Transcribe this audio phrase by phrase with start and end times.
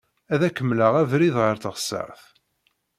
[0.33, 2.23] Ad ak-mleɣ abrid ɣer teɣsert.